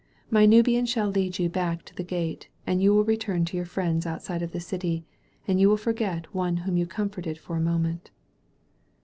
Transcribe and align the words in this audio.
My 0.31 0.47
Nubian 0.47 0.87
shall 0.87 1.09
lead 1.09 1.37
you 1.37 1.47
back 1.47 1.83
to 1.85 1.93
the 1.93 2.01
gate, 2.03 2.49
and 2.65 2.81
you 2.81 2.91
will 2.91 3.03
return 3.03 3.45
to 3.45 3.55
your 3.55 3.67
friends 3.67 4.07
outside 4.07 4.41
of 4.41 4.51
the 4.51 4.57
dty, 4.57 5.03
and 5.47 5.59
you 5.61 5.69
will 5.69 5.77
forget 5.77 6.33
one 6.33 6.57
whom 6.65 6.75
you 6.75 6.87
com 6.87 7.09
forted 7.11 7.37
for 7.37 7.55
a 7.55 7.61
moment." 7.61 8.09